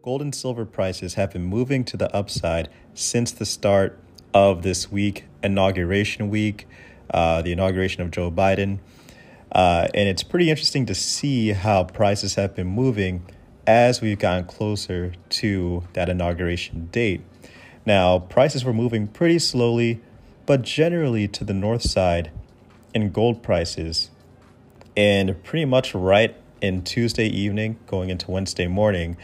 Gold 0.00 0.22
and 0.22 0.32
silver 0.32 0.64
prices 0.64 1.14
have 1.14 1.32
been 1.32 1.44
moving 1.44 1.82
to 1.86 1.96
the 1.96 2.14
upside 2.14 2.68
since 2.94 3.32
the 3.32 3.44
start 3.44 3.98
of 4.32 4.62
this 4.62 4.92
week, 4.92 5.24
inauguration 5.42 6.30
week, 6.30 6.68
uh, 7.10 7.42
the 7.42 7.50
inauguration 7.50 8.02
of 8.02 8.12
Joe 8.12 8.30
Biden. 8.30 8.78
Uh, 9.50 9.88
and 9.94 10.08
it's 10.08 10.22
pretty 10.22 10.50
interesting 10.50 10.86
to 10.86 10.94
see 10.94 11.48
how 11.48 11.82
prices 11.82 12.36
have 12.36 12.54
been 12.54 12.68
moving 12.68 13.24
as 13.66 14.00
we've 14.00 14.20
gotten 14.20 14.44
closer 14.44 15.14
to 15.30 15.82
that 15.94 16.08
inauguration 16.08 16.86
date. 16.92 17.22
Now, 17.84 18.20
prices 18.20 18.64
were 18.64 18.72
moving 18.72 19.08
pretty 19.08 19.40
slowly, 19.40 20.00
but 20.46 20.62
generally 20.62 21.26
to 21.26 21.42
the 21.42 21.54
north 21.54 21.82
side 21.82 22.30
in 22.94 23.10
gold 23.10 23.42
prices. 23.42 24.10
And 24.96 25.42
pretty 25.42 25.64
much 25.64 25.92
right 25.92 26.36
in 26.62 26.82
Tuesday 26.82 27.26
evening, 27.26 27.80
going 27.88 28.10
into 28.10 28.30
Wednesday 28.30 28.68
morning, 28.68 29.16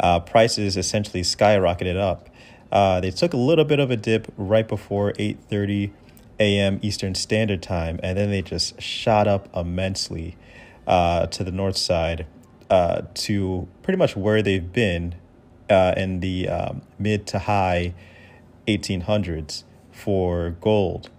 uh, 0.00 0.20
prices 0.20 0.76
essentially 0.76 1.22
skyrocketed 1.22 1.96
up. 1.96 2.28
Uh, 2.72 3.00
they 3.00 3.10
took 3.10 3.32
a 3.32 3.36
little 3.36 3.64
bit 3.64 3.78
of 3.78 3.90
a 3.90 3.96
dip 3.96 4.32
right 4.36 4.66
before 4.66 5.12
8:30 5.12 5.90
a.m. 6.40 6.80
Eastern 6.82 7.14
Standard 7.14 7.62
Time, 7.62 8.00
and 8.02 8.18
then 8.18 8.30
they 8.30 8.42
just 8.42 8.80
shot 8.82 9.28
up 9.28 9.48
immensely 9.56 10.36
uh, 10.86 11.26
to 11.26 11.44
the 11.44 11.52
north 11.52 11.76
side 11.76 12.26
uh, 12.70 13.02
to 13.14 13.68
pretty 13.82 13.96
much 13.96 14.16
where 14.16 14.42
they've 14.42 14.72
been 14.72 15.14
uh, 15.70 15.94
in 15.96 16.20
the 16.20 16.48
um, 16.48 16.82
mid 16.98 17.26
to 17.28 17.40
high 17.40 17.94
1800s 18.66 19.64
for 19.92 20.56
gold. 20.60 21.10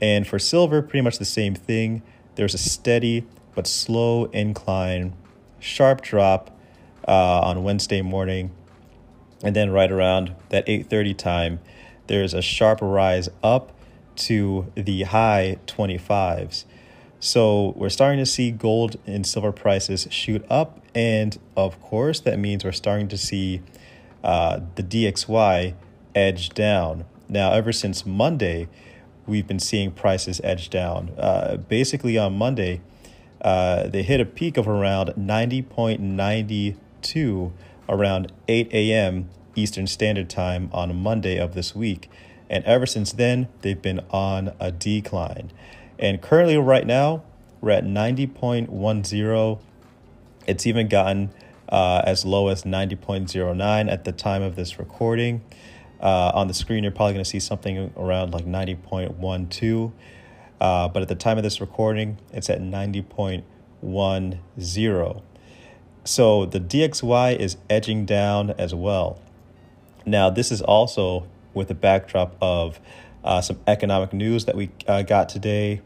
And 0.00 0.26
for 0.26 0.38
silver, 0.38 0.82
pretty 0.82 1.02
much 1.02 1.18
the 1.18 1.24
same 1.24 1.54
thing. 1.54 2.02
There's 2.34 2.54
a 2.54 2.58
steady 2.58 3.26
but 3.54 3.66
slow 3.66 4.24
incline, 4.26 5.14
sharp 5.60 6.02
drop 6.02 6.50
uh, 7.06 7.40
on 7.40 7.62
Wednesday 7.62 8.02
morning, 8.02 8.50
and 9.42 9.54
then 9.54 9.70
right 9.70 9.90
around 9.90 10.34
that 10.50 10.66
8:30 10.66 11.16
time, 11.16 11.60
there's 12.06 12.34
a 12.34 12.42
sharp 12.42 12.80
rise 12.82 13.28
up 13.42 13.72
to 14.16 14.70
the 14.74 15.02
high 15.02 15.58
25s. 15.66 16.64
So 17.20 17.72
we're 17.76 17.88
starting 17.88 18.18
to 18.18 18.26
see 18.26 18.50
gold 18.50 18.96
and 19.06 19.26
silver 19.26 19.52
prices 19.52 20.06
shoot 20.10 20.44
up, 20.50 20.80
and 20.94 21.38
of 21.56 21.80
course 21.80 22.20
that 22.20 22.38
means 22.38 22.64
we're 22.64 22.72
starting 22.72 23.08
to 23.08 23.18
see 23.18 23.62
uh, 24.22 24.60
the 24.74 24.82
DXY 24.82 25.74
edge 26.14 26.50
down. 26.50 27.04
Now, 27.28 27.52
ever 27.52 27.72
since 27.72 28.04
Monday, 28.04 28.68
we've 29.26 29.46
been 29.46 29.58
seeing 29.58 29.90
prices 29.90 30.40
edge 30.44 30.70
down. 30.70 31.12
Uh, 31.18 31.56
basically, 31.56 32.18
on 32.18 32.36
Monday, 32.36 32.80
uh, 33.40 33.88
they 33.88 34.02
hit 34.02 34.20
a 34.20 34.24
peak 34.24 34.56
of 34.56 34.68
around 34.68 35.10
90.90 35.10 36.76
2 37.04 37.52
around 37.88 38.32
8 38.48 38.72
a.m. 38.72 39.28
Eastern 39.54 39.86
Standard 39.86 40.28
Time 40.28 40.68
on 40.72 40.94
Monday 40.96 41.38
of 41.38 41.54
this 41.54 41.74
week. 41.74 42.10
And 42.50 42.64
ever 42.64 42.86
since 42.86 43.12
then, 43.12 43.48
they've 43.62 43.80
been 43.80 44.00
on 44.10 44.52
a 44.58 44.72
decline. 44.72 45.52
And 45.98 46.20
currently, 46.20 46.58
right 46.58 46.86
now, 46.86 47.22
we're 47.60 47.70
at 47.70 47.84
90.10. 47.84 49.58
It's 50.46 50.66
even 50.66 50.88
gotten 50.88 51.30
uh, 51.68 52.02
as 52.04 52.24
low 52.24 52.48
as 52.48 52.64
90.09 52.64 53.90
at 53.90 54.04
the 54.04 54.12
time 54.12 54.42
of 54.42 54.56
this 54.56 54.78
recording. 54.78 55.42
Uh, 56.00 56.32
on 56.34 56.48
the 56.48 56.54
screen, 56.54 56.84
you're 56.84 56.92
probably 56.92 57.14
going 57.14 57.24
to 57.24 57.30
see 57.30 57.40
something 57.40 57.92
around 57.96 58.32
like 58.34 58.44
90.12. 58.44 59.92
Uh, 60.60 60.88
but 60.88 61.02
at 61.02 61.08
the 61.08 61.14
time 61.14 61.38
of 61.38 61.44
this 61.44 61.60
recording, 61.60 62.18
it's 62.32 62.50
at 62.50 62.60
90.10. 62.60 63.44
So 66.04 66.44
the 66.44 66.60
DXY 66.60 67.36
is 67.36 67.56
edging 67.70 68.04
down 68.04 68.50
as 68.50 68.74
well. 68.74 69.18
Now, 70.04 70.28
this 70.28 70.52
is 70.52 70.60
also 70.60 71.26
with 71.54 71.68
the 71.68 71.74
backdrop 71.74 72.36
of 72.42 72.78
uh, 73.24 73.40
some 73.40 73.58
economic 73.66 74.12
news 74.12 74.44
that 74.44 74.54
we 74.54 74.70
uh, 74.86 75.00
got 75.02 75.30
today. 75.30 75.80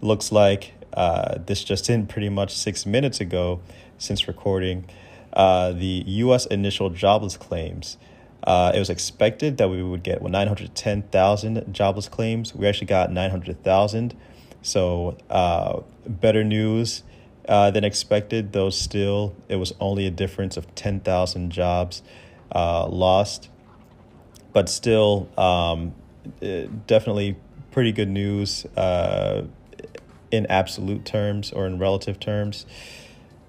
Looks 0.00 0.30
like 0.30 0.74
uh, 0.92 1.38
this 1.44 1.64
just 1.64 1.90
in 1.90 2.06
pretty 2.06 2.28
much 2.28 2.54
six 2.54 2.86
minutes 2.86 3.20
ago 3.20 3.60
since 3.98 4.28
recording. 4.28 4.84
Uh, 5.32 5.72
the 5.72 6.04
U.S. 6.06 6.46
initial 6.46 6.90
jobless 6.90 7.36
claims. 7.36 7.96
Uh, 8.44 8.70
it 8.72 8.78
was 8.78 8.90
expected 8.90 9.56
that 9.56 9.70
we 9.70 9.82
would 9.82 10.04
get 10.04 10.22
910,000 10.22 11.74
jobless 11.74 12.08
claims. 12.08 12.54
We 12.54 12.68
actually 12.68 12.86
got 12.86 13.10
900,000. 13.10 14.14
So, 14.62 15.16
uh, 15.28 15.80
better 16.06 16.44
news 16.44 17.02
uh, 17.48 17.70
than 17.70 17.84
expected, 17.84 18.52
though 18.52 18.70
still 18.70 19.34
it 19.48 19.56
was 19.56 19.74
only 19.80 20.06
a 20.06 20.10
difference 20.10 20.56
of 20.56 20.72
10,000 20.74 21.50
jobs 21.50 22.02
uh, 22.52 22.86
lost. 22.86 23.48
But 24.52 24.68
still, 24.68 25.28
um, 25.38 25.94
uh, 26.42 26.68
definitely 26.86 27.36
pretty 27.70 27.92
good 27.92 28.08
news 28.08 28.64
uh, 28.76 29.44
in 30.30 30.46
absolute 30.46 31.04
terms 31.04 31.52
or 31.52 31.66
in 31.66 31.78
relative 31.78 32.20
terms. 32.20 32.66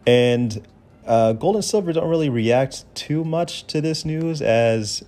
And 0.07 0.66
uh, 1.06 1.33
gold 1.33 1.56
and 1.56 1.66
silver 1.66 1.94
don't 1.94 2.09
really 2.09 2.29
react 2.29 2.83
too 2.95 3.23
much 3.23 3.66
to 3.67 3.81
this 3.81 4.06
news 4.06 4.41
as 4.41 5.03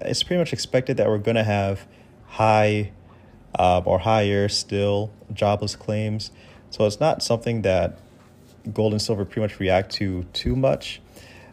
it's 0.00 0.22
pretty 0.22 0.38
much 0.38 0.52
expected 0.52 0.96
that 0.96 1.08
we're 1.08 1.18
going 1.18 1.36
to 1.36 1.44
have 1.44 1.86
high 2.26 2.92
uh, 3.58 3.82
or 3.84 3.98
higher 3.98 4.48
still 4.48 5.10
jobless 5.32 5.76
claims. 5.76 6.30
So 6.70 6.86
it's 6.86 7.00
not 7.00 7.22
something 7.22 7.62
that 7.62 7.98
gold 8.72 8.92
and 8.92 9.00
silver 9.00 9.24
pretty 9.24 9.40
much 9.40 9.60
react 9.60 9.92
to 9.92 10.24
too 10.32 10.56
much. 10.56 11.00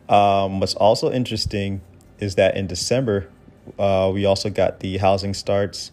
Um, 0.09 0.59
what's 0.59 0.75
also 0.75 1.12
interesting 1.12 1.81
is 2.19 2.35
that 2.35 2.56
in 2.56 2.68
December, 2.68 3.29
uh, 3.78 4.09
we 4.13 4.25
also 4.25 4.50
got 4.50 4.79
the 4.79 4.97
housing 4.97 5.34
starts 5.34 5.91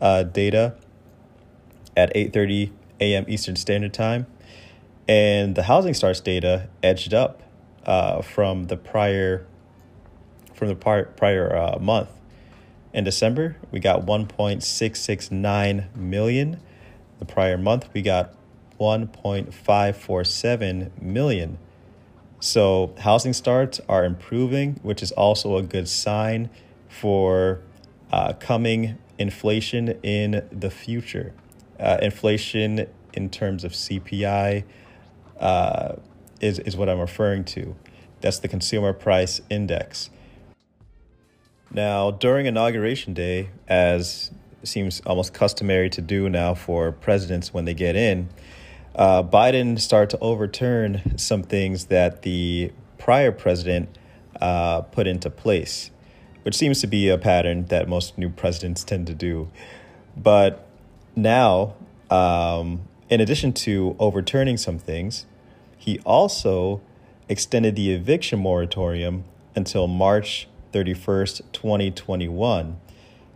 uh, 0.00 0.22
data 0.22 0.74
at 1.96 2.14
8:30 2.14 2.70
a.m. 3.00 3.24
Eastern 3.28 3.56
Standard 3.56 3.94
Time, 3.94 4.26
and 5.08 5.54
the 5.54 5.64
housing 5.64 5.94
starts 5.94 6.20
data 6.20 6.68
edged 6.82 7.14
up 7.14 7.42
uh, 7.86 8.22
from 8.22 8.64
the 8.64 8.76
prior 8.76 9.46
from 10.54 10.68
the 10.68 10.74
prior 10.74 11.04
prior 11.04 11.56
uh, 11.56 11.78
month. 11.78 12.10
In 12.92 13.02
December, 13.04 13.56
we 13.72 13.80
got 13.80 14.06
1.669 14.06 15.96
million. 15.96 16.60
The 17.18 17.24
prior 17.24 17.58
month, 17.58 17.88
we 17.92 18.02
got 18.02 18.32
1.547 18.84 21.00
million. 21.00 21.58
So 22.38 22.94
housing 22.98 23.32
starts 23.32 23.80
are 23.88 24.04
improving, 24.04 24.78
which 24.82 25.02
is 25.02 25.10
also 25.12 25.56
a 25.56 25.62
good 25.62 25.88
sign 25.88 26.50
for 26.88 27.62
uh, 28.12 28.34
coming 28.34 28.98
inflation 29.18 29.88
in 30.02 30.46
the 30.52 30.68
future. 30.68 31.32
Uh, 31.80 31.96
inflation 32.02 32.86
in 33.14 33.30
terms 33.30 33.64
of 33.64 33.72
CPI 33.72 34.64
uh, 35.40 35.94
is, 36.42 36.58
is 36.58 36.76
what 36.76 36.90
I'm 36.90 37.00
referring 37.00 37.44
to. 37.44 37.74
That's 38.20 38.38
the 38.38 38.48
Consumer 38.48 38.92
Price 38.92 39.40
Index. 39.48 40.10
Now, 41.72 42.10
during 42.10 42.44
Inauguration 42.44 43.14
Day, 43.14 43.48
as 43.66 44.30
seems 44.62 45.00
almost 45.06 45.32
customary 45.32 45.88
to 45.90 46.00
do 46.00 46.28
now 46.28 46.54
for 46.54 46.92
presidents 46.92 47.52
when 47.52 47.64
they 47.64 47.74
get 47.74 47.96
in, 47.96 48.28
uh, 48.94 49.22
Biden 49.22 49.78
started 49.78 50.10
to 50.10 50.18
overturn 50.20 51.18
some 51.18 51.42
things 51.42 51.86
that 51.86 52.22
the 52.22 52.72
prior 52.98 53.32
president 53.32 53.88
uh, 54.40 54.82
put 54.82 55.06
into 55.06 55.30
place, 55.30 55.90
which 56.42 56.54
seems 56.54 56.80
to 56.80 56.86
be 56.86 57.08
a 57.08 57.18
pattern 57.18 57.66
that 57.66 57.88
most 57.88 58.16
new 58.16 58.30
presidents 58.30 58.84
tend 58.84 59.06
to 59.06 59.14
do. 59.14 59.50
But 60.16 60.66
now, 61.16 61.74
um, 62.10 62.82
in 63.08 63.20
addition 63.20 63.52
to 63.52 63.96
overturning 63.98 64.56
some 64.56 64.78
things, 64.78 65.26
he 65.76 65.98
also 66.00 66.80
extended 67.28 67.76
the 67.76 67.92
eviction 67.92 68.38
moratorium 68.38 69.24
until 69.56 69.86
March 69.86 70.48
31st, 70.72 71.42
2021. 71.52 72.78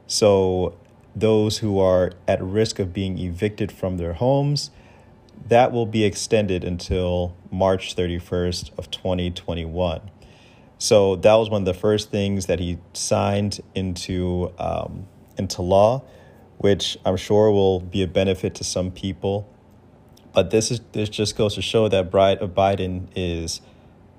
So, 0.06 0.74
those 1.14 1.58
who 1.58 1.80
are 1.80 2.12
at 2.28 2.40
risk 2.42 2.78
of 2.78 2.92
being 2.92 3.18
evicted 3.18 3.72
from 3.72 3.96
their 3.96 4.14
homes 4.14 4.70
that 5.46 5.72
will 5.72 5.86
be 5.86 6.04
extended 6.04 6.64
until 6.64 7.36
March 7.50 7.96
31st 7.96 8.78
of 8.78 8.90
2021. 8.90 10.10
So 10.78 11.16
that 11.16 11.34
was 11.34 11.50
one 11.50 11.62
of 11.62 11.66
the 11.66 11.74
first 11.74 12.10
things 12.10 12.46
that 12.46 12.60
he 12.60 12.78
signed 12.92 13.60
into 13.74 14.52
um, 14.58 15.06
into 15.36 15.62
law, 15.62 16.04
which 16.58 16.96
I'm 17.04 17.16
sure 17.16 17.50
will 17.50 17.80
be 17.80 18.02
a 18.02 18.06
benefit 18.06 18.54
to 18.56 18.64
some 18.64 18.90
people. 18.90 19.52
But 20.32 20.50
this 20.50 20.70
is 20.70 20.80
this 20.92 21.08
just 21.08 21.36
goes 21.36 21.54
to 21.56 21.62
show 21.62 21.88
that 21.88 22.10
Biden 22.10 23.08
is 23.16 23.60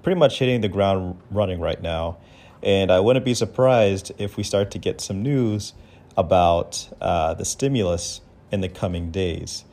pretty 0.04 0.20
much 0.20 0.40
hitting 0.40 0.62
the 0.62 0.68
ground 0.68 1.22
running 1.32 1.62
right 1.62 1.82
now, 1.82 2.18
and 2.62 2.92
I 2.92 3.00
wouldn't 3.00 3.24
be 3.24 3.34
surprised 3.34 4.12
if 4.18 4.36
we 4.36 4.44
start 4.44 4.72
to 4.72 4.78
get 4.78 5.00
some 5.00 5.24
news 5.24 5.74
about 6.18 6.90
uh, 7.00 7.36
the 7.36 7.46
stimulus 7.46 8.20
in 8.52 8.60
the 8.60 8.70
coming 8.70 9.12
days. 9.12 9.64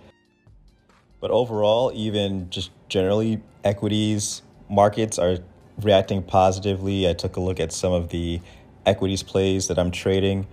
But 1.26 1.34
overall, 1.34 1.90
even 1.92 2.50
just 2.50 2.70
generally, 2.88 3.42
equities 3.64 4.42
markets 4.70 5.18
are 5.18 5.38
reacting 5.82 6.22
positively. 6.22 7.08
I 7.08 7.14
took 7.14 7.34
a 7.34 7.40
look 7.40 7.58
at 7.58 7.72
some 7.72 7.92
of 7.92 8.10
the 8.10 8.40
equities 8.86 9.24
plays 9.24 9.66
that 9.66 9.76
I'm 9.76 9.90
trading, 9.90 10.46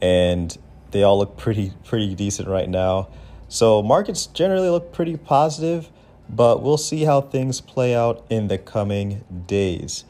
and 0.00 0.56
they 0.92 1.02
all 1.02 1.18
look 1.18 1.36
pretty 1.36 1.72
pretty 1.82 2.14
decent 2.14 2.46
right 2.48 2.68
now. 2.68 3.08
So 3.48 3.82
markets 3.82 4.26
generally 4.26 4.68
look 4.68 4.92
pretty 4.92 5.16
positive, 5.16 5.90
but 6.28 6.62
we'll 6.62 6.78
see 6.78 7.02
how 7.02 7.22
things 7.22 7.60
play 7.60 7.92
out 7.92 8.24
in 8.30 8.46
the 8.46 8.56
coming 8.56 9.24
days. 9.48 10.04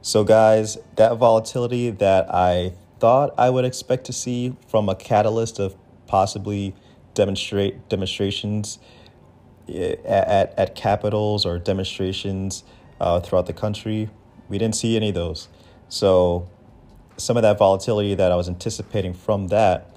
So 0.00 0.24
guys, 0.24 0.78
that 0.94 1.18
volatility 1.18 1.90
that 1.90 2.34
I 2.34 2.72
thought 2.98 3.34
I 3.36 3.50
would 3.50 3.66
expect 3.66 4.06
to 4.06 4.14
see 4.14 4.56
from 4.68 4.88
a 4.88 4.94
catalyst 4.94 5.58
of 5.58 5.76
possibly 6.06 6.74
demonstrate 7.12 7.90
demonstrations 7.90 8.78
at, 9.68 10.54
at, 10.58 10.74
capitals 10.74 11.44
or 11.44 11.58
demonstrations 11.58 12.64
uh, 13.00 13.20
throughout 13.20 13.46
the 13.46 13.52
country. 13.52 14.10
We 14.48 14.58
didn't 14.58 14.76
see 14.76 14.96
any 14.96 15.08
of 15.08 15.14
those. 15.14 15.48
So 15.88 16.48
some 17.16 17.36
of 17.36 17.42
that 17.42 17.58
volatility 17.58 18.14
that 18.14 18.30
I 18.30 18.36
was 18.36 18.48
anticipating 18.48 19.14
from 19.14 19.48
that 19.48 19.90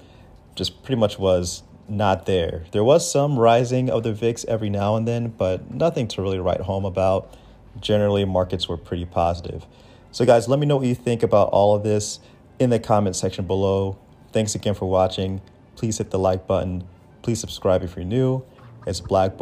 just 0.54 0.82
pretty 0.82 0.98
much 0.98 1.18
was 1.18 1.62
not 1.88 2.26
there. 2.26 2.64
There 2.72 2.84
was 2.84 3.10
some 3.10 3.38
rising 3.38 3.90
of 3.90 4.02
the 4.02 4.12
VIX 4.12 4.44
every 4.46 4.70
now 4.70 4.96
and 4.96 5.06
then, 5.06 5.28
but 5.28 5.70
nothing 5.70 6.08
to 6.08 6.22
really 6.22 6.38
write 6.38 6.60
home 6.60 6.84
about. 6.84 7.34
Generally, 7.80 8.24
markets 8.26 8.68
were 8.68 8.76
pretty 8.76 9.04
positive. 9.04 9.66
So, 10.12 10.24
guys, 10.24 10.48
let 10.48 10.58
me 10.58 10.66
know 10.66 10.76
what 10.76 10.86
you 10.86 10.94
think 10.94 11.22
about 11.22 11.48
all 11.50 11.74
of 11.74 11.82
this 11.82 12.20
in 12.58 12.70
the 12.70 12.78
comment 12.78 13.16
section 13.16 13.46
below. 13.46 13.96
Thanks 14.32 14.54
again 14.54 14.74
for 14.74 14.88
watching. 14.88 15.40
Please 15.76 15.98
hit 15.98 16.10
the 16.10 16.18
like 16.18 16.46
button. 16.46 16.84
Please 17.22 17.40
subscribe 17.40 17.82
if 17.82 17.96
you're 17.96 18.04
new. 18.04 18.44
It's 18.86 19.00
Black 19.00 19.36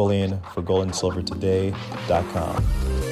for 0.52 0.62
goldandsilvertoday.com. 0.62 3.07